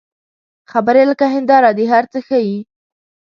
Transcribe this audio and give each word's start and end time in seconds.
خبرې 0.71 1.03
لکه 1.11 1.25
هنداره 1.35 1.71
دي، 1.77 1.85
هر 1.93 2.03
څه 2.11 2.19
ښيي 2.27 2.57